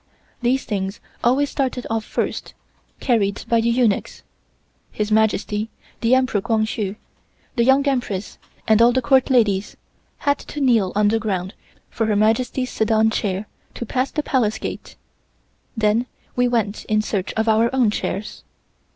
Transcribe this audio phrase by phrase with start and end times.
[0.41, 2.55] These things always started off first,
[2.99, 4.23] carried by the eunuchs.
[4.91, 6.95] His Majesty, the Emperor Kwang Hsu,
[7.55, 9.77] the Young Empress and all the Court ladies,
[10.17, 11.53] had to kneel on the ground
[11.91, 13.45] for Her Majesty's sedan chair
[13.75, 14.95] to pass the Palace Gate,
[15.77, 18.43] then we went in search of our own chairs.